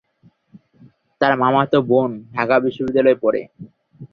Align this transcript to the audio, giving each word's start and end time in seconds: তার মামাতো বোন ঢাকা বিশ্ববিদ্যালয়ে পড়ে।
তার 1.21 1.33
মামাতো 1.41 1.77
বোন 1.89 2.09
ঢাকা 2.35 2.55
বিশ্ববিদ্যালয়ে 2.65 3.21
পড়ে। 3.23 3.41